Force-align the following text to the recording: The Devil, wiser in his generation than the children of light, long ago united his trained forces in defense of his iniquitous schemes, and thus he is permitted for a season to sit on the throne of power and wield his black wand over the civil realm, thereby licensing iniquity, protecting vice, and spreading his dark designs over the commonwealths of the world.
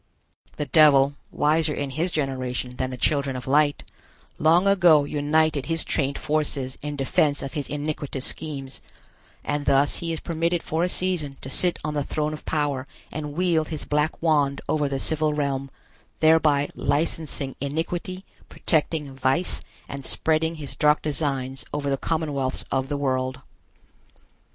The 0.55 0.65
Devil, 0.65 1.13
wiser 1.29 1.75
in 1.75 1.91
his 1.91 2.09
generation 2.09 2.77
than 2.77 2.89
the 2.89 2.97
children 2.97 3.35
of 3.35 3.45
light, 3.45 3.83
long 4.39 4.65
ago 4.65 5.03
united 5.03 5.67
his 5.67 5.83
trained 5.85 6.17
forces 6.17 6.75
in 6.81 6.95
defense 6.95 7.43
of 7.43 7.53
his 7.53 7.67
iniquitous 7.67 8.25
schemes, 8.25 8.81
and 9.43 9.67
thus 9.67 9.97
he 9.97 10.11
is 10.11 10.19
permitted 10.19 10.63
for 10.63 10.83
a 10.83 10.89
season 10.89 11.37
to 11.41 11.51
sit 11.51 11.77
on 11.85 11.93
the 11.93 12.03
throne 12.03 12.33
of 12.33 12.45
power 12.45 12.87
and 13.11 13.33
wield 13.33 13.67
his 13.67 13.85
black 13.85 14.19
wand 14.23 14.59
over 14.67 14.89
the 14.89 14.97
civil 14.99 15.35
realm, 15.35 15.69
thereby 16.19 16.69
licensing 16.73 17.55
iniquity, 17.61 18.25
protecting 18.49 19.15
vice, 19.15 19.61
and 19.87 20.03
spreading 20.03 20.55
his 20.55 20.75
dark 20.75 21.03
designs 21.03 21.63
over 21.71 21.91
the 21.91 21.95
commonwealths 21.97 22.65
of 22.71 22.89
the 22.89 22.97
world. 22.97 23.39